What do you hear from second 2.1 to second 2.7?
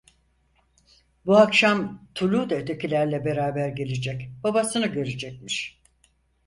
Tulu da